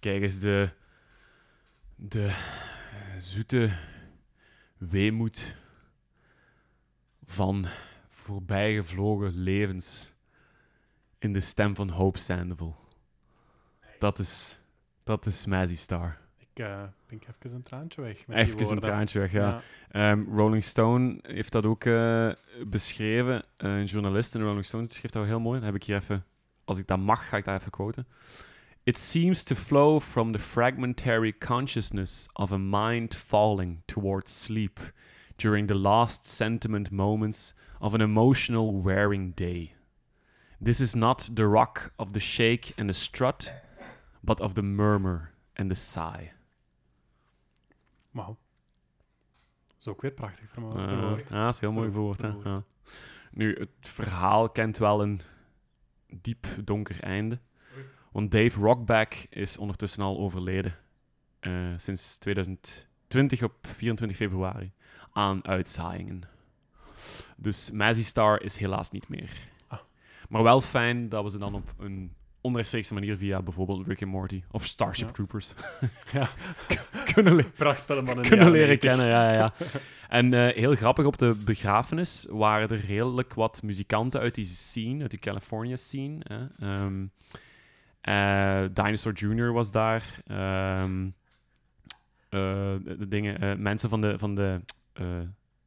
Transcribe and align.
Kijk 0.00 0.22
eens, 0.22 0.40
de, 0.40 0.70
de 1.96 2.34
zoete 3.16 3.70
weemoed 4.76 5.56
van 7.24 7.66
voorbijgevlogen 8.08 9.34
levens 9.34 10.12
in 11.18 11.32
de 11.32 11.40
stem 11.40 11.74
van 11.74 11.88
Hope 11.88 12.18
Sandoval. 12.18 12.76
Dat 13.98 14.18
is, 14.18 14.58
dat 15.04 15.26
is 15.26 15.46
Mazzy 15.46 15.76
Star. 15.76 16.18
Ik 16.38 16.64
uh, 16.64 16.82
denk 17.06 17.22
even 17.22 17.56
een 17.56 17.62
traantje 17.62 18.02
weg. 18.02 18.26
Met 18.26 18.36
die 18.36 18.54
Even 18.54 18.72
een 18.72 18.80
traantje 18.80 19.18
weg, 19.18 19.32
ja. 19.32 19.60
Ehm, 19.90 20.24
Rolling 20.34 20.64
Stone 20.64 21.18
heeft 21.22 21.52
dat 21.52 21.66
ook 21.66 21.84
eh, 21.84 22.30
beschreven. 22.66 23.44
een 23.56 23.84
journalist 23.84 24.34
in 24.34 24.42
Rolling 24.42 24.64
Stone 24.64 24.88
schreef 24.88 25.10
dat 25.10 25.24
heel 25.24 25.40
mooi. 25.40 25.58
Dan 25.58 25.66
heb 25.66 25.74
ik 25.74 25.84
hier 25.84 25.96
even, 25.96 26.24
als 26.64 26.78
ik 26.78 26.86
dat 26.86 26.98
mag, 26.98 27.28
ga 27.28 27.36
ik 27.36 27.44
dat 27.44 27.60
even 27.60 27.70
quoten. 27.70 28.06
It 28.88 28.96
seems 28.96 29.44
to 29.44 29.54
flow 29.54 30.00
from 30.00 30.32
the 30.32 30.38
fragmentary 30.38 31.32
consciousness 31.32 32.26
of 32.36 32.52
a 32.52 32.58
mind 32.58 33.14
falling 33.14 33.82
towards 33.86 34.30
sleep 34.30 34.80
during 35.36 35.66
the 35.66 35.74
last 35.74 36.26
sentiment 36.26 36.90
moments 36.90 37.54
of 37.82 37.94
an 37.94 38.00
emotional 38.00 38.72
wearing 38.72 39.32
day. 39.36 39.74
This 40.58 40.80
is 40.80 40.96
not 40.96 41.28
the 41.34 41.46
rock 41.46 41.92
of 41.98 42.14
the 42.14 42.20
shake 42.20 42.72
and 42.78 42.88
the 42.88 42.94
strut, 42.94 43.52
but 44.24 44.40
of 44.40 44.54
the 44.54 44.62
murmur 44.62 45.32
and 45.54 45.70
the 45.70 45.74
sigh. 45.74 46.32
Wauw. 48.14 48.36
Dat 49.66 49.76
is 49.80 49.88
ook 49.88 50.00
weer 50.02 50.12
prachtig 50.12 50.48
verwoord. 50.48 51.28
ja, 51.28 51.44
dat 51.44 51.54
is 51.54 51.60
heel 51.60 51.72
mooi 51.72 51.90
Ver- 51.90 51.92
verwoord. 51.92 52.22
Hè? 52.22 52.28
Ja. 52.28 52.62
Nu, 53.32 53.54
het 53.58 53.68
verhaal 53.80 54.48
kent 54.48 54.78
wel 54.78 55.02
een 55.02 55.20
diep 56.06 56.46
donker 56.64 57.02
einde. 57.02 57.38
Want 58.12 58.30
Dave 58.32 58.60
Rockback 58.60 59.14
is 59.30 59.58
ondertussen 59.58 60.02
al 60.02 60.18
overleden. 60.18 60.74
eh, 61.40 61.52
sinds 61.76 62.18
2020 62.18 63.42
op 63.42 63.52
24 63.60 64.16
februari. 64.16 64.72
Aan 65.12 65.46
uitzaaiingen. 65.46 66.22
Dus 67.36 67.70
Mazzy 67.70 68.02
Star 68.02 68.42
is 68.42 68.56
helaas 68.56 68.90
niet 68.90 69.08
meer. 69.08 69.30
Ah. 69.66 69.78
Maar 70.28 70.42
wel 70.42 70.60
fijn 70.60 71.08
dat 71.08 71.24
we 71.24 71.30
ze 71.30 71.38
dan 71.38 71.54
op 71.54 71.74
een 71.78 72.12
onrechtstreekse 72.40 72.94
manier 72.94 73.16
via 73.16 73.42
bijvoorbeeld 73.42 73.86
Rick 73.86 74.02
and 74.02 74.10
Morty 74.10 74.42
of 74.50 74.64
Starship 74.64 75.06
Ja. 75.06 75.12
Troopers 75.12 75.54
Ja. 76.12 76.28
kunnen, 77.14 77.34
le- 77.34 77.50
leren 78.52 78.52
90. 78.52 78.78
kennen. 78.78 79.06
Ja, 79.06 79.32
ja, 79.32 79.34
ja. 79.38 79.52
En 80.08 80.34
eh, 80.34 80.54
heel 80.54 80.74
grappig, 80.74 81.04
op 81.04 81.18
de 81.18 81.34
begrafenis 81.44 82.26
waren 82.30 82.68
er 82.68 82.80
redelijk 82.86 83.34
wat 83.34 83.62
muzikanten 83.62 84.20
uit 84.20 84.34
die 84.34 84.44
scene, 84.44 85.00
uit 85.02 85.10
die 85.10 85.20
California 85.20 85.76
scene. 85.76 86.18
Hè. 86.18 86.46
Ehm, 86.58 87.02
eh, 87.02 87.38
Dinosaur 88.72 89.14
Jr. 89.14 89.52
was 89.52 89.70
daar. 89.72 90.04
Ehm, 90.26 91.06
eh, 92.28 92.40
de, 92.84 92.96
de 92.98 93.08
dingen, 93.08 93.40
eh, 93.40 93.54
mensen 93.56 93.88
van 93.88 94.00
de, 94.00 94.18
van 94.18 94.34
de, 94.34 94.60
eh, 94.92 95.04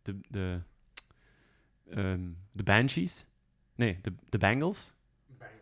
de, 0.01 0.19
de, 0.29 0.59
ehm, 1.95 2.19
de 2.51 2.63
Banshees. 2.63 3.25
Nee, 3.75 3.99
de, 4.01 4.13
de 4.29 4.37
Bangles. 4.37 4.93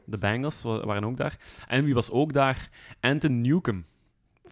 De 0.06 0.18
Bangles 0.18 0.62
wa- 0.64 0.86
waren 0.86 1.04
ook 1.04 1.18
daar. 1.18 1.38
En 1.68 1.84
wie 1.86 1.94
was 1.94 2.12
ook 2.12 2.34
daar? 2.34 2.70
Anton 3.00 3.42
Newcomb. 3.42 3.86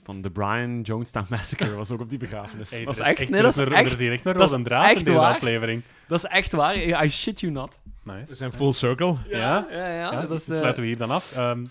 Van 0.04 0.22
de 0.22 0.32
Brian 0.32 0.82
Jonestown 0.82 1.26
Massacre 1.30 1.76
was 1.76 1.92
ook 1.92 2.00
op 2.00 2.10
die 2.10 2.18
begrafenis. 2.18 2.70
Hey, 2.72 2.86
dat 2.86 2.94
is 2.94 3.00
echt, 3.00 3.20
echt, 3.20 3.30
nee, 3.30 3.42
dat 3.42 3.52
is 3.52 3.58
er, 3.58 3.68
er 3.68 3.74
echt, 3.74 3.98
direct 3.98 4.26
een 4.26 4.34
dat 4.34 4.52
rode 4.52 4.64
draad 4.64 4.98
in 4.98 5.04
deze 5.04 5.18
waar. 5.18 5.34
aflevering. 5.36 5.84
dat 6.08 6.18
is 6.24 6.30
echt 6.30 6.52
waar. 6.52 6.76
I 7.06 7.10
shit 7.10 7.40
you 7.40 7.52
not. 7.54 7.82
Nice. 8.04 8.26
We 8.30 8.36
zijn 8.36 8.52
full 8.54 8.72
circle. 8.74 9.16
Ja? 9.30 9.68
ja, 9.70 9.88
ja. 9.88 10.12
Ja, 10.12 10.22
dat 10.28 10.32
is, 10.40 10.50
eh, 10.50 10.58
sluiten 10.58 10.82
we 10.82 10.88
hier 10.88 10.98
dan 10.98 11.10
af. 11.10 11.36
Ehm, 11.38 11.66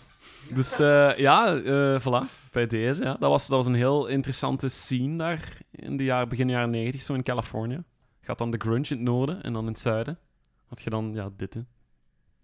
Dus 0.55 0.79
eh, 0.79 1.17
ja, 1.17 1.57
eh 1.57 2.01
voilà, 2.01 2.51
bij 2.51 2.67
deze. 2.67 3.03
Ja. 3.03 3.17
Dat, 3.19 3.31
was, 3.31 3.47
dat 3.47 3.57
was 3.57 3.67
een 3.67 3.75
heel 3.75 4.07
interessante 4.07 4.69
scene 4.69 5.17
daar 5.17 5.59
in 5.71 5.97
de 5.97 6.05
jaar, 6.05 6.27
begin 6.27 6.49
jaren 6.49 6.71
90, 6.71 7.03
zo 7.03 7.15
in 7.15 7.23
Californië. 7.23 7.83
Gaat 8.21 8.39
dan 8.39 8.51
de 8.51 8.59
grunge 8.59 8.89
in 8.89 8.97
het 8.97 9.01
noorden 9.01 9.43
en 9.43 9.53
dan 9.53 9.63
in 9.63 9.69
het 9.69 9.79
zuiden. 9.79 10.19
Had 10.67 10.83
je 10.83 10.91
dan, 10.91 11.11
ja, 11.15 11.31
dit. 11.37 11.55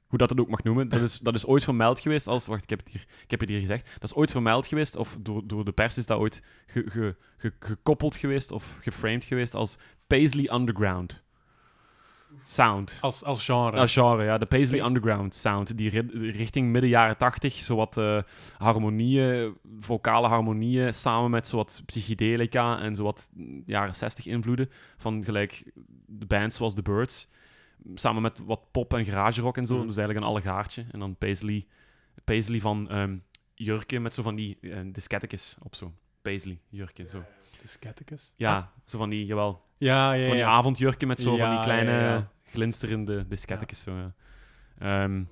Hoe 0.06 0.18
dat 0.18 0.30
het 0.30 0.40
ook 0.40 0.48
mag 0.48 0.62
noemen. 0.62 0.88
Dat 0.88 1.00
is, 1.00 1.18
dat 1.18 1.34
is 1.34 1.46
ooit 1.46 1.64
vermeld 1.64 2.00
geweest 2.00 2.26
als... 2.26 2.46
Wacht, 2.46 2.62
ik 2.62 2.70
heb, 2.70 2.78
het 2.78 2.88
hier, 2.88 3.04
ik 3.22 3.30
heb 3.30 3.40
het 3.40 3.48
hier 3.48 3.60
gezegd. 3.60 3.90
Dat 3.92 4.10
is 4.10 4.14
ooit 4.14 4.30
vermeld 4.30 4.66
geweest, 4.66 4.96
of 4.96 5.18
door, 5.20 5.46
door 5.46 5.64
de 5.64 5.72
pers 5.72 5.98
is 5.98 6.06
dat 6.06 6.18
ooit 6.18 6.42
ge- 6.66 6.90
ge- 6.90 7.16
ge- 7.36 7.52
gekoppeld 7.58 8.16
geweest 8.16 8.50
of 8.50 8.78
geframed 8.80 9.24
geweest 9.24 9.54
als 9.54 9.78
Paisley 10.06 10.54
Underground 10.54 11.21
sound. 12.42 12.98
als, 13.00 13.24
als 13.24 13.44
genre. 13.44 13.76
Als 13.78 13.92
genre, 13.92 14.24
ja. 14.24 14.38
De 14.38 14.46
Paisley 14.46 14.80
Pa- 14.80 14.86
Underground 14.86 15.34
sound. 15.34 15.76
Die 15.78 15.90
ri- 15.90 16.30
richting 16.30 16.68
midden 16.70 16.90
jaren 16.90 17.16
tachtig, 17.16 17.52
zowat 17.52 17.96
eh 17.96 18.22
harmonieën, 18.58 19.54
vocale 19.80 20.28
harmonieën, 20.28 20.94
samen 20.94 21.30
met 21.30 21.46
zowat 21.46 21.82
psychedelica 21.86 22.80
en 22.80 22.94
zowat 22.94 23.28
mm, 23.34 23.62
jaren 23.66 23.94
60 23.94 24.26
invloeden 24.26 24.68
van 24.96 25.24
gelijk 25.24 25.72
de 26.06 26.26
bands 26.26 26.56
zoals 26.56 26.74
The 26.74 26.82
Birds. 26.82 27.28
Samen 27.94 28.22
met 28.22 28.40
wat 28.44 28.60
pop 28.70 28.94
en 28.94 29.04
garage 29.04 29.40
rock 29.40 29.56
en 29.56 29.66
zo. 29.66 29.74
Mm. 29.74 29.86
Dus 29.86 29.96
eigenlijk 29.96 30.26
een 30.26 30.32
allegaartje. 30.32 30.84
En 30.90 30.98
dan 30.98 31.16
Paisley, 31.16 31.66
Paisley 32.24 32.60
van 32.60 32.88
ehm 32.88 33.16
jurken 33.54 34.02
met 34.02 34.14
zo 34.14 34.22
van 34.22 34.34
die 34.34 34.58
uh, 34.60 34.76
diskettekes 34.92 35.56
op 35.62 35.74
zo. 35.74 35.92
Paisley 36.22 36.58
jurken, 36.68 37.08
zo. 37.08 37.22
De 37.62 37.68
Scatticus. 37.68 38.32
Ja, 38.36 38.70
zo 38.84 38.98
van 38.98 39.10
die, 39.10 39.26
jawel. 39.26 39.62
Ja, 39.78 40.12
ja, 40.12 40.16
Zo 40.22 40.28
van 40.28 40.36
die 40.36 40.40
ja. 40.46 40.50
avondjurken 40.50 41.08
met 41.08 41.20
zo 41.20 41.28
van 41.28 41.38
Ja, 41.38 41.48
die 41.48 41.58
ja, 41.58 41.62
kleine 41.64 41.90
ja. 41.92 42.30
glinsterende 42.44 43.28
diskettekes. 43.28 43.80
Zo, 43.82 43.92
ja. 43.96 44.12
Ehm, 44.78 45.22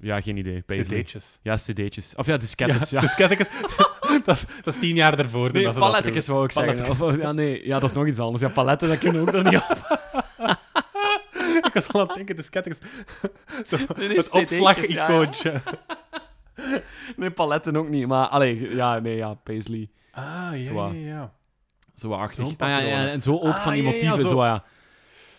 ja, 0.00 0.20
geen 0.20 0.36
idee. 0.36 0.62
Paisley. 0.62 1.02
CD'tjes. 1.02 1.38
Ja, 1.42 1.54
cd'tjes. 1.56 2.14
Of 2.14 2.26
ja, 2.26 2.36
diskettes. 2.36 2.90
Ja, 2.90 3.00
de 3.00 3.08
Scatticus. 3.08 3.46
dat, 4.24 4.36
is- 4.36 4.44
dat 4.64 4.74
is 4.74 4.80
tien 4.80 4.94
jaar 4.94 5.18
ervoor. 5.18 5.52
Nee, 5.52 5.62
dat 5.64 5.72
doen. 5.72 5.80
wou 6.26 6.44
ik 6.44 6.50
zeggen. 6.52 6.90
Of, 6.90 7.16
ja, 7.16 7.32
nee, 7.32 7.66
ja, 7.66 7.78
dat 7.80 7.90
is 7.90 7.96
nog 7.96 8.06
iets 8.06 8.18
anders. 8.18 8.42
Ja, 8.42 8.48
paletten, 8.48 8.88
dat 8.88 8.98
kunnen 8.98 9.24
we 9.24 9.28
ook 9.36 9.42
nog 9.42 9.52
niet 9.52 9.60
op. 9.60 10.02
Ik 11.64 11.72
was 11.74 11.88
al 11.92 12.00
aan 12.00 12.06
het 12.06 12.16
denken, 12.16 12.36
de 12.36 12.42
Scatticus. 12.42 12.78
Zo, 13.68 13.76
Nee, 13.96 14.08
nee, 14.08 14.16
het 14.16 14.26
CD'tjes, 14.28 14.50
ja, 14.50 14.56
ja. 14.58 14.68
opslag-icoontje. 14.68 15.60
Nee, 17.16 17.30
paletten 17.30 17.76
ook 17.76 17.88
niet. 17.88 18.06
Maar, 18.06 18.26
allee, 18.26 18.74
ja, 18.74 18.98
nee, 18.98 19.16
ja, 19.16 19.34
Paisley. 19.34 19.88
Ah, 20.14 20.50
ja, 20.58 20.64
Zo, 20.64 20.74
ja, 20.74 20.92
ja. 20.92 21.32
Zo 21.94 22.12
achtig. 22.12 22.44
Ah, 22.58 22.68
ja, 22.68 23.08
en 23.08 23.22
zo 23.22 23.32
ook 23.34 23.42
Ah, 23.54 23.60
van 23.60 23.72
die 23.72 23.82
ja, 23.82 23.90
motieven, 23.90 24.18
zo. 24.20 24.26
zo, 24.26 24.44
ja. 24.44 24.64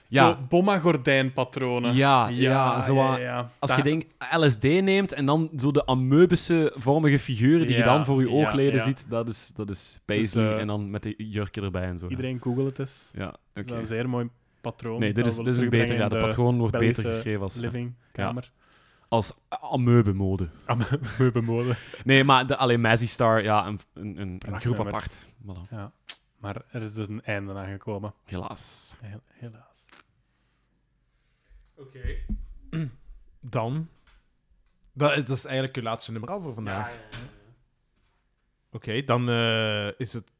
Ja, 0.08 0.28
Zo 0.32 0.38
bomma-gordijnpatronen. 0.50 1.96
Ja, 1.96 2.28
ja, 2.28 2.82
zo 2.82 2.96
ja. 3.18 3.50
als 3.60 3.76
je 3.76 3.84
denkt 3.84 4.06
LSD 4.38 4.64
neemt 4.64 5.14
en 5.14 5.26
dan 5.26 5.50
zo 5.58 5.72
de 5.72 5.86
ameubische 5.86 6.74
vormige 6.76 7.20
figuren 7.20 7.68
die 7.68 7.76
je 7.78 7.84
dan 7.84 8.06
voor 8.06 8.22
je 8.22 8.30
oogleden 8.30 8.82
ziet, 8.82 9.06
dat 9.10 9.28
is, 9.28 9.52
dat 9.56 9.70
is 9.70 10.00
Paisley. 10.06 10.54
eh, 10.54 10.60
en 10.62 10.68
dan 10.68 10.90
met 10.90 11.04
de 11.04 11.14
jurken 11.18 11.64
erbij 11.64 11.84
en 11.84 11.98
zo. 11.98 12.08
Iedereen 12.08 12.40
google 12.42 12.66
het 12.66 12.80
eens. 12.80 13.10
Ja, 13.14 13.26
Dat 13.26 13.64
oké. 13.66 13.74
is 13.76 13.80
een 13.82 13.86
zeer 13.86 14.10
mooi 14.10 14.30
patroon. 14.62 15.00
Nee, 15.00 15.14
dit 15.14 15.24
dat 15.24 15.32
is, 15.34 15.38
dit 15.38 15.48
is 15.48 15.58
een 15.58 15.70
beter. 15.70 15.96
Ja, 15.98 16.08
de 16.10 16.18
patroon 16.18 16.58
wordt 16.58 16.78
beter 16.78 17.04
geschreven 17.06 17.42
als, 17.42 17.56
livingkamer. 17.56 18.52
Als 19.08 19.34
ameubemode. 19.50 20.50
Meubelmode. 21.20 21.76
Nee, 22.04 22.24
maar 22.24 22.48
de, 22.48 22.56
alleen 22.58 22.82
Mazzy 22.82 23.08
Star, 23.08 23.44
ja, 23.44 23.66
een, 23.68 23.80
een, 23.94 24.18
een, 24.18 24.60
groep 24.60 24.76
nummer. 24.76 24.94
apart. 24.94 25.28
Voilà. 25.44 25.94
Maar 26.38 26.62
er 26.72 26.82
is 26.82 26.94
dus 26.94 27.08
een 27.08 27.24
einde 27.24 27.54
aan 27.54 27.66
gekomen. 27.72 28.14
Helaas. 28.24 28.96
Helaas. 29.28 29.86
Oké. 31.76 32.16
Dan. 33.40 33.90
Dat, 34.94 35.12
is- 35.12 35.26
dat 35.26 35.38
is 35.38 35.46
eigenlijk 35.46 35.76
uw 35.78 35.84
laatste 35.84 36.12
nummer 36.12 36.30
al 36.30 36.42
voor 36.42 36.54
vandaag. 36.54 36.92
Oké, 38.72 39.04
dan 39.04 39.30
eh, 39.30 40.00
is 40.00 40.14
het 40.14 40.32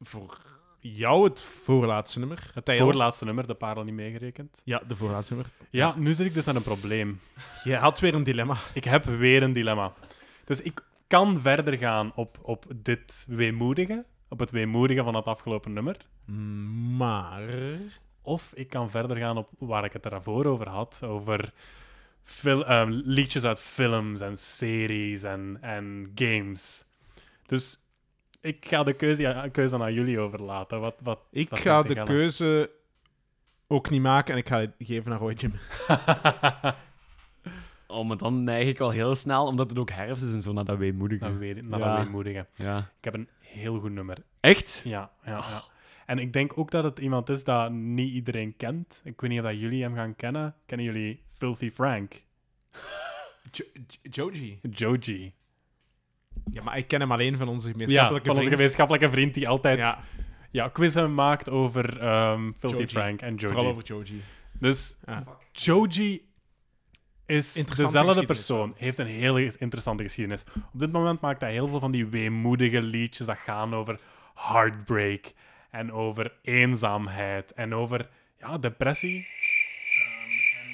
voor 0.00 0.53
jou 0.92 1.24
het 1.24 1.40
voorlaatste 1.40 2.18
nummer. 2.18 2.50
Het 2.54 2.70
voorlaatste 2.78 3.24
nummer, 3.24 3.46
de 3.46 3.54
parel 3.54 3.84
niet 3.84 3.94
meegerekend. 3.94 4.62
Ja, 4.64 4.82
de 4.86 4.96
voorlaatste 4.96 5.34
nummer. 5.34 5.52
Ja, 5.70 5.94
nu 5.96 6.14
zit 6.14 6.26
ik 6.26 6.34
dus 6.34 6.44
met 6.44 6.54
een 6.54 6.62
probleem. 6.62 7.20
Je 7.64 7.76
had 7.76 8.00
weer 8.00 8.14
een 8.14 8.22
dilemma. 8.22 8.56
Ik 8.74 8.84
heb 8.84 9.04
weer 9.04 9.42
een 9.42 9.52
dilemma. 9.52 9.92
Dus 10.44 10.60
ik 10.60 10.84
kan 11.06 11.40
verder 11.40 11.78
gaan 11.78 12.12
op, 12.14 12.38
op 12.42 12.64
dit 12.76 13.24
weemoedige, 13.28 14.04
op 14.28 14.38
het 14.38 14.50
weemoedige 14.50 15.02
van 15.02 15.14
het 15.14 15.24
afgelopen 15.24 15.72
nummer. 15.72 15.96
Maar. 16.96 17.48
Of 18.22 18.52
ik 18.54 18.68
kan 18.68 18.90
verder 18.90 19.16
gaan 19.16 19.36
op 19.36 19.48
waar 19.58 19.84
ik 19.84 19.92
het 19.92 20.02
daarvoor 20.02 20.44
over 20.44 20.68
had, 20.68 21.00
over 21.04 21.52
fil- 22.22 22.66
ehm, 22.66 22.90
liedjes 22.90 23.44
uit 23.44 23.60
films 23.60 24.20
en 24.20 24.36
series 24.36 25.22
en, 25.22 25.58
en 25.60 26.12
games. 26.14 26.84
Dus 27.46 27.78
ik 28.44 28.64
ga 28.66 28.82
de 28.82 28.92
keuze, 28.92 29.48
keuze 29.52 29.78
aan 29.78 29.94
jullie 29.94 30.18
overlaten. 30.18 30.80
Wat, 30.80 30.94
wat, 31.02 31.20
Ik 31.30 31.50
wat 31.50 31.58
ga 31.58 31.82
de 31.82 32.02
keuze 32.04 32.70
ook 33.66 33.90
niet 33.90 34.00
maken 34.02 34.32
en 34.32 34.38
ik 34.40 34.48
ga 34.48 34.58
het 34.60 34.70
geven 34.78 35.10
naar 35.10 35.18
Roy 35.18 35.32
Jim. 35.32 35.52
Oh, 37.86 38.06
maar 38.06 38.16
dan 38.16 38.44
neig 38.44 38.68
ik 38.68 38.80
al 38.80 38.90
heel 38.90 39.14
snel, 39.14 39.46
omdat 39.46 39.70
het 39.70 39.78
ook 39.78 39.90
herfst 39.90 40.22
is 40.22 40.32
en 40.32 40.42
zo, 40.42 40.52
naar 40.52 40.64
dat 40.64 40.78
weemoedige. 40.78 41.24
Dan 41.24 41.38
weer, 41.38 41.64
naar 41.64 41.78
Ja. 41.78 41.94
dat 41.96 42.04
weemoedige. 42.04 42.46
Ja. 42.54 42.78
Ik 42.78 43.04
heb 43.04 43.14
een 43.14 43.28
heel 43.40 43.78
goed 43.80 43.92
nummer. 43.92 44.16
Echt? 44.40 44.82
Ja, 44.84 45.10
ja, 45.24 45.30
ja. 45.30 45.62
En 46.06 46.18
ik 46.18 46.32
denk 46.32 46.58
ook 46.58 46.70
dat 46.70 46.84
het 46.84 46.98
iemand 46.98 47.28
is 47.28 47.44
dat 47.44 47.70
niet 47.72 48.12
iedereen 48.12 48.56
kent. 48.56 49.00
Ik 49.04 49.20
weet 49.20 49.30
niet 49.30 49.40
of 49.40 49.46
dat 49.46 49.58
jullie 49.60 49.82
hem 49.82 49.94
gaan 49.94 50.16
kennen. 50.16 50.54
Kennen 50.66 50.86
jullie 50.86 51.22
Filthy 51.30 51.70
Frank? 51.70 52.22
Jo- 53.52 53.64
Jo- 53.72 54.10
Joji. 54.10 54.58
Joji. 54.70 55.32
Ja, 56.50 56.62
maar 56.62 56.78
ik 56.78 56.88
ken 56.88 57.00
hem 57.00 57.12
alleen 57.12 57.36
van 57.36 57.48
onze 57.48 57.66
Ja, 57.68 57.72
gemeenschappelijke 57.72 58.26
van 58.26 58.36
onze 58.36 58.46
vriend. 58.46 58.60
gemeenschappelijke 58.60 59.10
vriend 59.10 59.34
die 59.34 59.48
altijd 59.48 59.78
Ja, 59.78 60.00
ja, 60.50 60.68
quizzen 60.68 61.14
maakt 61.14 61.50
over 61.50 62.00
ehm 62.00 62.52
Filthy 62.58 62.76
Joji. 62.76 62.88
Frank 62.88 63.20
en 63.20 63.34
Joji. 63.34 63.52
vooral 63.54 63.70
over 63.70 63.84
Joji. 63.84 64.22
Dus 64.52 64.96
Ja. 65.06 65.24
Joji 65.52 66.28
is 67.26 67.52
dezelfde 67.52 68.24
persoon. 68.26 68.74
Heeft 68.76 68.98
een 68.98 69.06
hele 69.06 69.52
interessante 69.58 70.02
geschiedenis. 70.02 70.44
Op 70.72 70.80
dit 70.80 70.92
moment 70.92 71.20
maakt 71.20 71.40
hij 71.40 71.52
heel 71.52 71.68
veel 71.68 71.80
van 71.80 71.90
die 71.90 72.06
weemoedige 72.06 72.82
liedjes 72.82 73.26
dat 73.26 73.38
gaan 73.38 73.74
over 73.74 74.00
heartbreak 74.34 75.32
en 75.70 75.92
over 75.92 76.32
eenzaamheid 76.42 77.52
en 77.52 77.74
over 77.74 78.08
ja, 78.38 78.58
depressie. 78.58 79.16
Ehm, 79.16 80.30
en, 80.60 80.70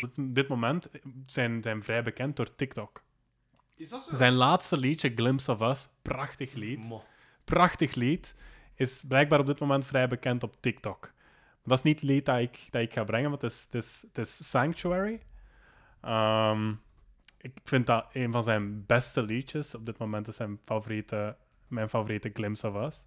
ja, 0.00 0.06
op 0.26 0.34
dit 0.34 0.48
moment 0.48 0.88
zijn, 1.26 1.62
zijn 1.62 1.84
vrij 1.84 2.02
bekend 2.02 2.36
door 2.36 2.54
TikTok. 2.54 3.02
Is 3.76 3.88
dat 3.88 4.02
zo? 4.02 4.16
Zijn 4.16 4.32
laatste 4.32 4.76
liedje, 4.76 5.12
Glimpse 5.14 5.52
of 5.52 5.60
Us, 5.60 5.88
prachtig 6.02 6.52
lied 6.52 6.86
prachtig 7.44 7.94
lied. 7.94 8.34
Is 8.74 9.04
blijkbaar 9.08 9.40
op 9.40 9.46
dit 9.46 9.60
moment 9.60 9.86
vrij 9.86 10.08
bekend 10.08 10.42
op 10.42 10.54
TikTok. 10.60 11.12
Dat 11.64 11.78
is 11.78 11.84
niet 11.84 12.00
het 12.00 12.08
lied 12.10 12.26
dat 12.26 12.38
ik, 12.38 12.66
dat 12.70 12.82
ik 12.82 12.92
ga 12.92 13.04
brengen, 13.04 13.30
want 13.30 13.42
het 13.42 13.52
is, 13.52 13.62
het 13.62 13.74
is, 13.74 14.04
het 14.06 14.18
is 14.18 14.50
Sanctuary. 14.50 15.20
Ehm, 16.00 16.72
ik 17.38 17.52
vind 17.64 17.86
dat 17.86 18.06
een 18.12 18.32
van 18.32 18.42
zijn 18.42 18.86
beste 18.86 19.22
liedjes. 19.22 19.74
Op 19.74 19.86
dit 19.86 19.98
moment 19.98 20.28
is 20.28 20.36
zijn 20.36 20.58
favoriete, 20.64 21.36
mijn 21.68 21.88
favoriete 21.88 22.30
Glimpse 22.32 22.68
of 22.68 22.86
Us. 22.86 23.04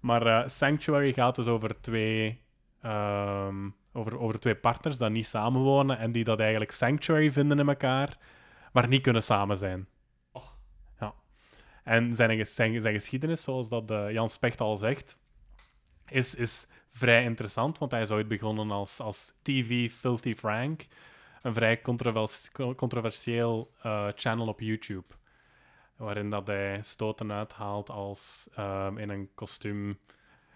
Maar 0.00 0.26
eh, 0.26 0.48
Sanctuary 0.48 1.12
gaat 1.12 1.34
dus 1.34 1.46
over 1.46 1.80
twee, 1.80 2.42
ehm, 2.80 3.68
over, 3.92 4.18
over 4.18 4.40
twee 4.40 4.56
partners 4.56 4.98
die 4.98 5.08
niet 5.08 5.26
samenwonen 5.26 5.98
en 5.98 6.12
die 6.12 6.24
dat 6.24 6.40
eigenlijk 6.40 6.70
sanctuary 6.70 7.32
vinden 7.32 7.58
in 7.58 7.68
elkaar, 7.68 8.18
maar 8.72 8.88
niet 8.88 9.02
kunnen 9.02 9.22
samen 9.22 9.58
zijn. 9.58 9.88
Ja. 11.00 11.14
En 11.84 12.14
zijn, 12.14 12.46
zijn, 12.46 12.80
zijn 12.80 12.94
geschiedenis, 12.94 13.42
zoals 13.42 13.68
dat 13.68 13.90
eh, 13.90 14.10
Jan 14.10 14.30
Specht 14.30 14.60
al 14.60 14.76
zegt, 14.76 15.18
is, 16.06 16.34
is 16.34 16.66
vrij 16.88 17.24
interessant, 17.24 17.78
want 17.78 17.90
hij 17.90 18.00
is 18.02 18.10
ooit 18.10 18.28
begonnen 18.28 18.70
als, 18.70 19.00
als 19.00 19.32
TV 19.42 19.90
Filthy 19.90 20.34
Frank, 20.34 20.86
een 21.42 21.54
vrij 21.54 21.80
controvers- 21.80 22.50
controversieel 22.76 23.72
eh, 23.82 24.08
channel 24.14 24.46
op 24.46 24.60
YouTube, 24.60 25.14
waarin 25.96 26.30
dat 26.30 26.46
hij 26.46 26.80
stoten 26.82 27.32
uithaalt 27.32 27.90
als 27.90 28.48
ehm, 28.54 28.98
in 28.98 29.08
een 29.08 29.30
kostuum, 29.34 29.98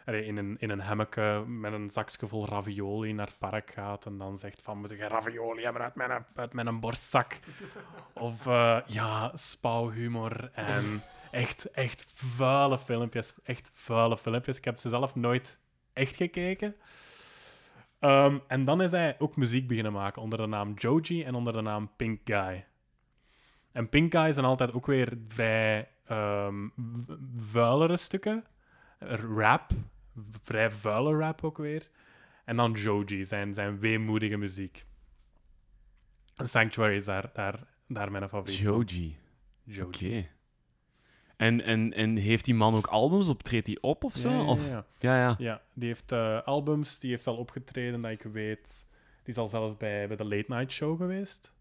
in 0.04 0.36
een, 0.36 0.56
in 0.58 0.70
een 0.70 0.80
hemmeke 0.80 1.44
met 1.46 1.72
een 1.72 1.90
zakje 1.90 2.26
vol 2.26 2.48
ravioli 2.48 3.12
naar 3.12 3.26
het 3.26 3.38
park 3.38 3.70
gaat 3.70 4.06
en 4.06 4.18
dan 4.18 4.38
zegt 4.38 4.62
van, 4.62 4.78
moet 4.78 4.90
ik 4.90 5.00
ravioli 5.00 5.62
hebben 5.62 5.82
uit 5.82 5.94
mijn, 5.94 6.24
uit 6.34 6.52
mijn 6.52 6.80
borstzak? 6.80 7.38
Of 8.12 8.46
eh, 8.46 8.78
ja, 8.86 9.30
spouwhumor 9.34 10.50
en 10.52 11.02
echt, 11.30 11.70
echt 11.70 12.04
vuile 12.14 12.78
filmpjes. 12.78 13.34
Echt 13.44 13.70
vuile 13.72 14.16
filmpjes. 14.16 14.56
Ik 14.56 14.64
heb 14.64 14.78
ze 14.78 14.88
zelf 14.88 15.14
nooit 15.14 15.58
echt 15.92 16.16
gekeken. 16.16 16.76
Ehm, 17.98 18.38
en 18.46 18.64
dan 18.64 18.82
is 18.82 18.90
hij 18.90 19.16
ook 19.18 19.36
muziek 19.36 19.68
beginnen 19.68 19.92
maken 19.92 20.22
onder 20.22 20.38
de 20.38 20.46
naam 20.46 20.72
Joji 20.74 21.24
en 21.24 21.34
onder 21.34 21.52
de 21.52 21.60
naam 21.60 21.90
Pink 21.96 22.20
Guy. 22.24 22.66
En 23.72 23.88
Pink 23.88 24.14
Guy 24.14 24.32
zijn 24.32 24.46
altijd 24.46 24.72
ook 24.72 24.86
weer 24.86 25.18
vrij 25.28 25.88
ehm, 26.04 26.68
vuilere 27.36 27.96
stukken. 27.96 28.44
Rap. 28.98 29.70
Vrij 30.42 30.70
vuile 30.70 31.16
rap 31.18 31.44
ook 31.44 31.58
weer. 31.58 31.90
En 32.44 32.56
dan 32.56 32.72
Joji, 32.72 33.24
zijn, 33.24 33.54
zijn 33.54 33.78
weemoedige 33.78 34.36
muziek. 34.36 34.84
Sanctuary 36.34 36.96
is 36.96 37.04
daar, 37.04 37.30
daar, 37.32 37.58
daar 37.88 38.10
mijn 38.10 38.28
favoriet. 38.28 38.56
Joji. 38.56 39.16
Joji. 39.64 39.82
Oké. 40.18 40.28
En, 41.36 41.60
en, 41.64 41.92
en 41.92 42.16
heeft 42.16 42.44
die 42.44 42.54
man 42.54 42.74
ook 42.74 42.86
albums 42.86 43.28
op? 43.28 43.42
Treedt 43.42 43.66
hij 43.66 43.78
op 43.80 44.04
of 44.04 44.16
zo? 44.16 44.28
Ja, 44.28 44.34
ja, 44.36 44.44
Of, 44.44 44.68
ja. 44.68 44.84
ja, 44.98 45.34
ja. 45.38 45.62
Die 45.74 45.88
heeft 45.88 46.12
eh, 46.12 46.42
albums, 46.42 46.98
die 46.98 47.10
heeft 47.10 47.26
al 47.26 47.36
opgetreden, 47.36 48.02
dat 48.02 48.10
ik 48.10 48.22
weet. 48.22 48.84
Die 49.22 49.34
is 49.34 49.36
al 49.36 49.48
zelfs 49.48 49.76
bij, 49.76 50.06
bij 50.08 50.16
de 50.16 50.24
Late 50.24 50.44
Night 50.48 50.72
Show 50.72 50.96
geweest. 50.96 51.52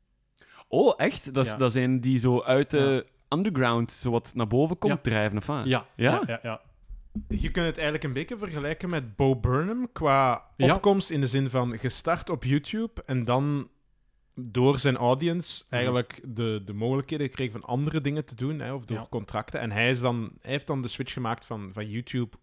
Oh, 0.68 0.94
echt? 0.98 1.34
Dat, 1.34 1.46
is- 1.46 1.56
dat 1.58 1.72
zijn 1.72 2.00
die 2.02 2.18
zo 2.20 2.42
uit 2.42 2.70
de 2.70 3.06
underground 3.30 3.92
zo 3.92 4.12
wat 4.12 4.32
naar 4.36 4.48
boven 4.48 4.78
komt 4.78 5.04
drijven, 5.04 5.38
of? 5.38 5.48
Ja, 5.48 5.64
Ja? 5.66 6.22
ja, 6.26 6.40
ja. 6.42 6.62
Je 7.28 7.52
kunt 7.52 7.66
het 7.66 7.76
eigenlijk 7.76 8.04
een 8.04 8.14
beetje 8.14 8.38
vergelijken 8.38 8.90
met 8.90 9.16
Bo 9.16 9.36
Burnham 9.40 9.92
qua 9.92 10.46
Ja. 10.58 10.74
opkomst 10.76 11.10
in 11.10 11.22
de 11.22 11.28
zin 11.28 11.50
van 11.50 11.78
gestart 11.80 12.30
op 12.30 12.44
YouTube 12.44 13.04
en 13.06 13.24
dan 13.26 13.70
door 14.36 14.80
zijn 14.80 14.98
audience 14.98 15.64
Mhm. 15.66 15.76
eigenlijk 15.76 16.20
de, 16.24 16.62
de 16.66 16.74
mogelijkheden 16.74 17.30
kreeg 17.30 17.52
van 17.52 17.64
andere 17.64 18.02
dingen 18.02 18.26
te 18.26 18.36
doen, 18.36 18.60
hè, 18.60 18.74
of 18.74 18.86
door 18.86 18.98
Ja. 18.98 19.08
contracten. 19.10 19.60
En 19.60 19.72
hij, 19.72 19.90
is 19.90 20.00
dan, 20.00 20.32
hij 20.42 20.52
heeft 20.52 20.68
dan 20.68 20.82
de 20.82 20.88
switch 20.88 21.14
gemaakt 21.14 21.46
van, 21.46 21.70
van 21.74 21.90
YouTube 21.90 22.38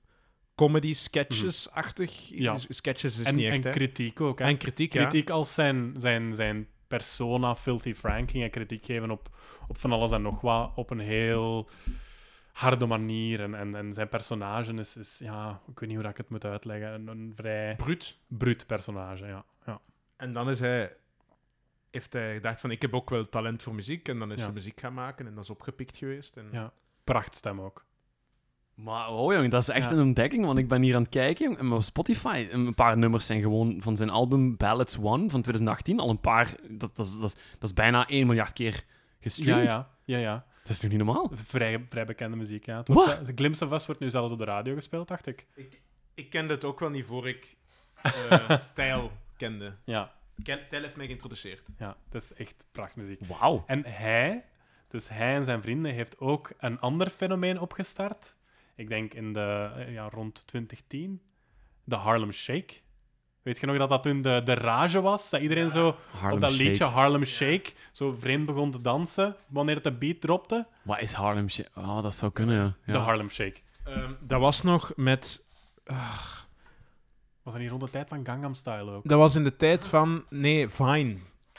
comedy 0.55 0.94
sketches-achtig. 0.94 2.31
Mhm. 2.31 2.43
Ja. 2.43 2.56
Sketches 2.69 3.19
is 3.19 3.26
En, 3.26 3.35
niet 3.37 3.44
echt, 3.44 3.55
en 3.56 3.62
hè. 3.62 3.70
kritiek 3.70 4.20
ook. 4.20 4.38
Hè. 4.38 4.44
En 4.44 4.56
kritiek, 4.56 4.93
ja. 4.93 5.00
kritiek 5.03 5.31
als 5.31 5.55
zijn, 5.55 5.94
zijn, 5.97 6.32
zijn 6.32 6.67
persona, 6.88 7.55
Filthy 7.55 7.94
Frank, 7.94 8.31
ging 8.31 8.43
hij 8.43 8.50
kritiek 8.50 8.85
geven 8.87 9.11
op, 9.11 9.37
op 9.69 9.79
van 9.79 9.93
alles 9.93 10.11
en 10.11 10.23
nog 10.23 10.41
wat. 10.41 10.73
Op 10.75 10.91
een 10.91 10.99
heel 11.00 11.69
harde 12.58 12.87
manier. 12.87 13.40
En, 13.43 13.55
en, 13.55 13.75
en 13.75 13.93
zijn 13.93 14.08
personage 14.08 14.72
is, 14.75 14.96
is, 14.96 15.19
ja, 15.19 15.60
ik 15.69 15.78
weet 15.78 15.88
niet 15.88 15.93
hoe 15.99 16.02
dat 16.02 16.10
ik 16.10 16.16
het 16.19 16.28
moet 16.31 16.44
uitleggen, 16.44 16.93
een, 16.93 17.06
een 17.08 17.32
vrij 17.34 17.76
Bruut. 17.76 18.19
bruut 18.26 18.66
personage, 18.66 19.26
ja. 19.26 19.44
ja. 19.66 19.81
En 20.16 20.32
dan 20.32 20.50
is 20.50 20.60
hij, 20.60 20.96
heeft 21.90 22.12
hij 22.12 22.34
gedacht 22.34 22.60
van, 22.60 22.70
ik 22.70 22.82
heb 22.82 22.94
ook 22.94 23.10
wel 23.10 23.28
talent 23.28 23.62
voor 23.62 23.75
muziek. 23.75 24.08
En 24.08 24.19
dan 24.19 24.32
is 24.32 24.38
Ja. 24.38 24.44
hij 24.44 24.52
muziek 24.52 24.81
gaan 24.81 24.94
maken 24.94 25.26
en 25.26 25.34
dat 25.34 25.44
is 25.44 25.50
opgepikt 25.50 25.96
geweest. 25.96 26.37
En... 26.37 26.49
ja. 26.52 26.72
Prachtstem 27.05 27.60
ook. 27.60 27.87
Maar 28.75 29.08
oh 29.10 29.32
jong, 29.32 29.50
dat 29.50 29.62
is 29.62 29.69
echt 29.69 29.90
Ja. 29.90 29.96
een 29.96 30.02
ontdekking, 30.02 30.44
want 30.44 30.58
ik 30.58 30.69
ben 30.69 30.82
hier 30.82 30.94
aan 30.94 31.02
het 31.02 31.10
kijken 31.10 31.44
jong, 31.44 31.58
en 31.58 31.72
op 31.72 31.82
Spotify. 31.82 32.46
Een 32.50 32.75
paar 32.75 32.99
nummers 32.99 33.26
zijn 33.26 33.40
gewoon 33.40 33.82
van 33.82 33.96
zijn 33.96 34.10
album 34.10 34.56
Ballads 34.56 34.99
One 34.99 35.31
van 35.31 35.43
2018. 35.43 36.00
Al 36.00 36.10
een 36.10 36.20
paar, 36.20 36.55
dat, 36.70 36.96
dat, 36.96 37.06
is- 37.06 37.12
dat, 37.20 37.25
is- 37.34 37.37
dat 37.52 37.62
is 37.62 37.75
bijna 37.75 38.06
1 38.06 38.26
miljard 38.26 38.52
keer 38.52 38.72
Ja, 38.75 38.82
gestreamd. 39.20 39.70
ja, 39.70 39.88
ja, 40.05 40.19
ja. 40.19 40.46
Dat 40.69 40.76
is 40.76 40.82
toch 40.82 40.91
niet 40.91 41.05
normaal? 41.05 41.31
Vrij, 41.32 41.85
vrij 41.88 42.05
bekende 42.05 42.37
muziek, 42.37 42.67
ja. 42.67 42.76
Het 42.76 42.88
Wat? 42.88 43.06
wordt, 43.06 43.26
de 43.26 43.32
Glimpse 43.35 43.65
of 43.65 43.73
Us 43.73 43.87
wordt 43.87 44.00
nu 44.00 44.11
zelfs 44.11 44.32
op 44.32 44.38
de 44.38 44.44
radio 44.44 44.75
gespeeld, 44.75 45.09
dacht 45.09 45.26
ik. 45.26 45.47
Ik 46.15 46.31
kende 46.31 46.55
het 46.55 46.65
ook 46.65 46.81
wel 46.81 46.91
niet 46.91 47.06
voor 47.06 47.29
ik 47.29 47.56
eh 48.03 48.59
Tijl 48.75 49.12
kende. 49.37 49.73
Ja, 49.85 50.15
Tijl 50.43 50.82
heeft 50.82 50.97
mij 50.97 51.06
geïntroduceerd. 51.06 51.69
ja. 51.79 51.97
Dat 52.11 52.23
is 52.23 52.32
echt 52.32 52.67
prachtmuziek. 52.73 53.20
Wauw. 53.26 53.65
En 53.67 53.85
hij, 53.85 54.44
dus 54.88 55.09
hij 55.09 55.35
en 55.35 55.44
zijn 55.44 55.62
vrienden, 55.62 55.93
heeft 55.93 56.19
ook 56.19 56.53
een 56.59 56.81
ander 56.81 57.11
fenomeen 57.11 57.61
opgestart. 57.61 58.37
Ik 58.75 58.89
denk 58.89 59.15
in 59.15 59.32
de, 59.32 59.72
eh, 59.77 59.93
ja, 59.93 60.08
rond 60.08 60.46
2010. 60.46 61.22
De 61.84 61.94
Harlem 61.94 62.32
Shake. 62.32 62.75
Weet 63.48 63.60
je 63.60 63.67
nog 63.67 63.76
dat 63.76 63.88
dat 63.88 64.02
toen 64.02 64.22
de, 64.22 64.40
de 64.44 64.55
rage 64.55 65.00
was? 65.00 65.31
Dat 65.31 65.40
iedereen 65.40 65.70
zo 65.70 65.96
Harlem 66.10 66.34
op 66.34 66.40
dat 66.40 66.50
Shake. 66.50 66.64
liedje 66.64 66.84
Harlem 66.84 67.24
Shake 67.24 67.72
zo 67.93 68.14
vreemd 68.19 68.46
begon 68.46 68.70
te 68.70 68.81
dansen 68.81 69.36
wanneer 69.46 69.74
het 69.74 69.84
de 69.84 69.93
beat 69.93 70.20
dropte? 70.20 70.67
Wat 70.82 71.00
is 71.00 71.12
Harlem 71.12 71.48
Shake? 71.48 71.69
Oh, 71.74 72.02
dat 72.02 72.14
zou 72.14 72.32
kunnen, 72.32 72.56
ja. 72.56 72.74
ja. 72.84 72.93
De 72.93 72.98
Harlem 72.98 73.31
Shake. 73.31 73.60
Ehm, 73.84 74.12
dat 74.20 74.40
was 74.40 74.62
nog 74.62 74.93
met... 74.96 75.44
Was 77.43 77.52
dat 77.52 77.58
niet 77.58 77.70
rond 77.70 77.81
de 77.81 77.90
tijd 77.90 78.08
van 78.08 78.26
Gangnam 78.26 78.55
Style 78.55 78.90
ook? 78.90 79.08
Dat 79.08 79.19
was 79.19 79.34
in 79.36 79.44
de 79.44 79.56
tijd 79.56 79.86
van... 79.86 80.24
Nee, 80.28 80.69
Vine. 80.69 81.17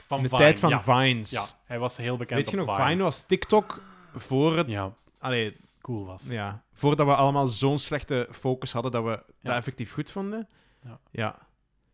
Van 0.07 0.17
in 0.17 0.23
de 0.23 0.29
Vine, 0.29 0.41
tijd 0.41 0.59
van 0.59 0.69
ja. 0.69 0.81
Vines. 0.81 1.29
Ja, 1.29 1.45
hij 1.65 1.79
was 1.79 1.97
heel 1.97 2.17
bekend 2.17 2.39
Weet 2.39 2.49
je 2.51 2.61
op 2.61 2.67
nog, 2.67 2.87
Vine. 2.87 3.03
Was 3.03 3.25
TikTok 3.25 3.81
voor 4.15 4.57
het... 4.57 4.67
Ja, 4.67 4.93
Allee, 5.19 5.57
cool 5.81 6.05
was. 6.05 6.29
ja. 6.29 6.63
Voordat 6.73 7.05
we 7.05 7.15
allemaal 7.15 7.47
zo'n 7.47 7.79
slechte 7.79 8.27
focus 8.31 8.71
hadden 8.71 8.91
dat 8.91 9.03
we 9.03 9.23
dat 9.41 9.55
effectief 9.55 9.93
goed 9.93 10.11
vonden. 10.11 10.47
Ja. 10.83 10.99
ja. 11.11 11.47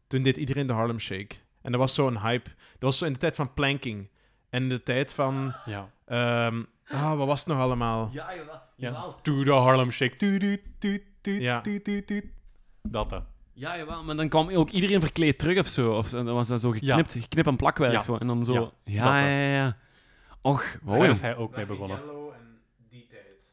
Toen 0.08 0.22
deed 0.24 0.38
iedereen 0.38 0.68
de 0.68 0.74
Harlem 0.74 1.00
Shake. 1.00 1.36
En 1.62 1.72
dat 1.72 1.80
was 1.80 1.94
zo'n 1.94 2.20
hype. 2.20 2.50
Dat 2.50 2.80
was 2.80 2.98
zo 2.98 3.06
in 3.06 3.14
de 3.14 3.20
tijd 3.20 3.36
van 3.36 3.54
planking. 3.54 4.10
En 4.50 4.64
in 4.64 4.70
de 4.70 4.84
tijd 4.84 5.14
van... 5.14 5.54
Ja. 5.66 5.90
ehm, 6.06 6.64
ah, 6.88 7.18
wat 7.18 7.28
was 7.28 7.40
het 7.40 7.48
nog 7.48 7.58
allemaal? 7.58 8.10
Ja, 8.12 8.36
jawel. 8.36 8.62
ja. 8.76 9.16
Doe 9.22 9.44
de 9.44 9.52
Harlem 9.52 9.92
Shake. 9.92 10.16
Ja. 11.22 11.62
Dat, 12.82 13.12
hè. 13.12 13.20
Ja, 13.54 13.78
jawel, 13.78 14.04
maar 14.04 14.16
dan 14.16 14.30
kwam 14.30 14.50
ook 14.50 14.70
iedereen 14.70 15.00
verkleed 15.02 15.40
terug 15.40 15.60
of 15.60 15.68
zo. 15.68 15.94
Of 15.94 16.10
dan 16.10 16.26
was 16.26 16.48
dat 16.48 16.62
zo 16.62 16.72
geknipt, 16.72 17.14
geknip 17.14 17.48
en 17.48 17.56
plakwerk. 17.56 17.92
Ja. 17.92 18.00
Zo. 18.00 18.18
En 18.18 18.28
dan 18.28 18.46
zo... 18.46 18.54
Ja, 18.54 18.72
Ja, 18.84 19.20
ja, 19.20 19.28
ja, 19.28 19.54
ja. 19.54 19.78
Och, 20.42 20.78
wow. 20.82 21.00
Daar 21.00 21.10
is 21.10 21.22
hij 21.22 21.36
ook 21.36 21.56
mee 21.56 21.66
begonnen. 21.66 21.98
Yellow 21.98 22.32
en 22.34 22.60
die 22.90 23.08
tijd. 23.10 23.52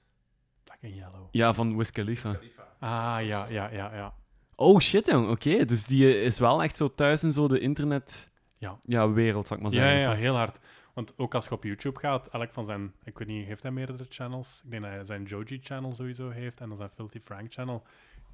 Black 0.64 0.78
and 0.84 0.94
Yellow. 0.94 1.28
Ja, 1.30 1.54
van 1.54 1.76
Wiz 1.76 1.90
Khalifa. 1.90 2.28
Ah, 2.78 3.26
ja, 3.26 3.46
ja, 3.48 3.68
ja, 3.70 3.94
ja. 3.94 4.14
Oh 4.56 4.80
shit, 4.80 5.06
jong. 5.06 5.28
Oké, 5.30 5.64
dus 5.64 5.84
die 5.84 6.22
is 6.22 6.38
wel 6.38 6.62
echt 6.62 6.76
zo 6.76 6.94
thuis 6.94 7.22
in 7.22 7.32
zo 7.32 7.48
de 7.48 7.60
internet... 7.60 8.30
Ja. 8.58 8.78
Ja, 8.82 9.10
wereld, 9.10 9.46
zal 9.46 9.56
ik 9.56 9.62
maar 9.62 9.72
zeggen. 9.72 9.92
ja, 9.92 10.10
ja, 10.10 10.14
heel 10.14 10.36
hard. 10.36 10.58
Want 10.94 11.12
ook 11.16 11.34
als 11.34 11.44
je 11.44 11.50
op 11.50 11.64
YouTube 11.64 11.98
gaat, 12.00 12.28
elk 12.28 12.52
van 12.52 12.66
zijn... 12.66 12.92
Ik 13.04 13.18
weet 13.18 13.28
niet, 13.28 13.46
heeft 13.46 13.62
hij 13.62 13.72
meerdere 13.72 14.04
channels? 14.08 14.60
Ik 14.64 14.70
denk 14.70 14.82
dat 14.82 14.92
hij 14.92 15.04
zijn 15.04 15.22
Joji-channel 15.22 15.92
sowieso 15.92 16.30
heeft 16.30 16.60
en 16.60 16.68
dan 16.68 16.76
zijn 16.76 16.90
Filthy 16.94 17.20
Frank-channel. 17.20 17.82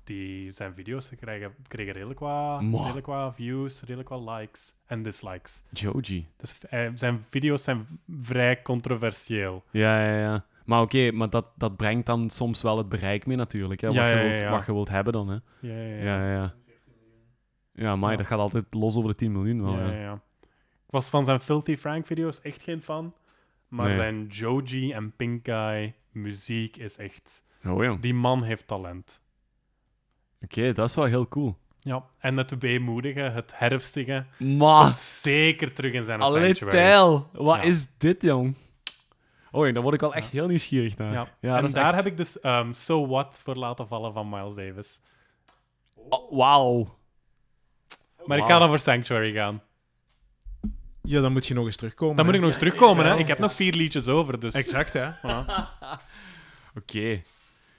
Die 0.04 0.50
zijn 0.50 0.75
video's 0.75 1.10
kregen, 1.20 1.54
kregen 1.68 1.92
redelijk, 1.92 2.18
wat, 2.20 2.60
Mwah. 2.60 2.82
redelijk 2.82 3.06
wat 3.06 3.34
views, 3.34 3.80
redelijk 3.80 4.08
wat 4.08 4.38
likes 4.38 4.72
en 4.87 5.02
dislikes. 5.02 5.62
Joji. 5.70 6.28
Dus 6.37 6.58
eh, 6.58 6.88
zijn 6.94 7.25
video's 7.28 7.62
zijn 7.62 7.87
vrij 8.20 8.62
controversieel. 8.62 9.64
Ja, 9.70 10.04
ja, 10.04 10.18
ja. 10.18 10.44
Maar 10.68 10.80
oké, 10.80 11.10
maar 11.12 11.30
dat, 11.30 11.48
dat 11.56 11.76
brengt 11.76 12.06
dan 12.06 12.30
soms 12.30 12.62
wel 12.62 12.78
het 12.78 12.88
bereik 12.88 13.26
mee 13.26 13.37
natuurlijk. 13.37 13.80
Hè, 13.80 13.87
wat, 13.87 13.96
Ja, 13.96 14.08
je 14.08 14.16
ja, 14.16 14.22
ja, 14.22 14.28
wilt, 14.28 14.42
wat 14.56 14.66
je 14.66 14.72
wilt 14.72 14.88
hebben 14.88 15.12
dan. 15.12 15.28
Hè. 15.28 15.34
Ja, 15.60 15.75
ja, 15.82 15.94
ja. 15.96 16.02
Ja, 16.04 16.25
ja, 16.26 16.32
ja. 16.32 16.54
Ja, 17.72 17.96
maar 17.96 18.16
dat 18.16 18.26
gaat 18.26 18.38
altijd 18.38 18.75
los 18.75 18.96
over 18.96 19.10
de 19.10 19.16
10 19.16 19.32
miljoen 19.32 19.62
wel. 19.62 19.72
Ja, 19.72 19.87
Ja, 19.87 19.92
ja, 19.92 20.00
ja. 20.00 20.12
Ik 20.87 20.94
was 20.94 21.08
van 21.10 21.25
zijn 21.25 21.40
Filthy 21.40 21.76
Frank 21.76 22.06
video's 22.06 22.40
echt 22.40 22.62
geen 22.62 22.82
fan. 22.82 23.14
Maar 23.68 23.87
Nee. 23.87 23.96
zijn 23.96 24.26
Joji 24.26 24.92
en 24.92 25.12
Pink 25.16 25.46
Guy 25.46 25.94
muziek 26.12 26.76
is 26.76 26.96
echt... 26.96 27.42
Oh, 27.64 27.82
ja. 27.82 27.90
Oké, 27.90 28.00
Die 28.00 28.14
man 28.14 28.42
heeft 28.42 28.66
talent. 28.66 29.22
dat 30.75 30.88
is 30.88 30.94
wel 30.94 31.04
heel 31.04 31.28
cool. 31.28 31.56
Ja. 31.78 32.04
En 32.18 32.37
het 32.37 32.58
weemoedige, 32.58 33.20
het 33.20 33.52
herfstige, 33.58 34.26
Maar, 34.38 34.94
zeker 34.94 35.72
terug 35.72 35.92
in 35.92 36.04
zijn 36.04 36.20
allee, 36.20 36.42
sanctuary. 36.44 36.76
tijl. 36.76 37.28
Wat 37.32 37.56
Ja. 37.56 37.62
is 37.62 37.87
dit, 37.96 38.22
jong? 38.22 38.54
Oh, 39.50 39.73
daar 39.75 39.83
word 39.83 39.95
ik 39.95 40.00
wel 40.00 40.14
echt 40.14 40.31
heel 40.31 40.47
nieuwsgierig 40.47 40.97
naar. 40.97 41.12
Ja. 41.12 41.28
Ja, 41.40 41.55
en 41.55 41.61
dat 41.61 41.64
is 41.64 41.73
daar 41.73 41.85
echt- 41.87 41.95
heb 41.95 42.07
ik 42.07 42.17
dus 42.17 42.40
ehm, 42.40 42.73
So 42.73 43.07
What 43.07 43.40
voor 43.45 43.55
laten 43.57 43.88
vallen 43.88 44.12
van 44.12 44.28
Miles 44.28 44.55
Davis. 44.55 45.00
Oh, 45.95 46.37
Wauw. 46.38 46.97
Maar 48.26 48.37
ik 48.38 48.43
Wauw. 48.45 48.47
ga 48.47 48.59
dan 48.59 48.69
voor 48.69 48.78
Sanctuary 48.78 49.33
gaan. 49.33 49.62
Ja, 51.02 51.21
dan 51.21 51.33
moet 51.33 51.47
je 51.47 51.55
nog 51.55 51.67
eens 51.67 51.76
terugkomen. 51.76 52.17
Dan 52.17 52.25
moet 52.25 52.35
ik 52.35 52.40
nog 52.40 52.49
eens 52.50 52.59
terugkomen, 52.59 53.05
hè. 53.05 53.12
Ja, 53.12 53.19
Ik 53.19 53.26
heb 53.26 53.37
dus- 53.38 53.47
nog 53.47 53.57
vier 53.57 53.73
liedjes 53.75 54.09
over, 54.09 54.40
dus... 54.40 54.55
Exact, 54.55 54.93
hè? 54.93 55.11
Voilà. 55.12 55.45
Oké. 56.81 57.23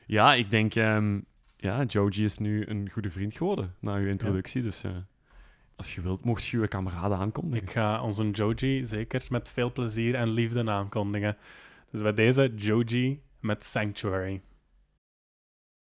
Ja, 0.06 0.34
ik 0.34 0.50
denk... 0.50 0.76
ehm, 0.76 1.20
ja, 1.58 1.84
Joji 1.84 2.24
is 2.24 2.38
nu 2.38 2.66
een 2.68 2.90
goede 2.92 3.12
vriend 3.12 3.34
geworden 3.38 3.76
na 3.80 3.94
uw 3.94 4.08
introductie. 4.08 4.64
Dus 4.64 4.84
eh, 4.84 4.92
als 5.80 5.96
je 5.96 6.02
wilt, 6.02 6.24
mocht 6.24 6.46
je 6.46 6.60
je 6.60 6.68
kameraden 6.68 7.18
aankondigen. 7.18 7.68
Ik 7.68 7.72
ga 7.72 8.02
onze 8.02 8.30
Joji 8.30 8.86
zeker 8.86 9.26
met 9.30 9.50
veel 9.50 9.72
plezier 9.72 10.16
en 10.16 10.30
liefde 10.30 10.70
aankondigen. 10.70 11.38
Dus 11.92 12.02
bij 12.02 12.14
deze 12.14 12.54
Joji 12.56 13.22
met 13.40 13.64
Sanctuary. 13.64 14.42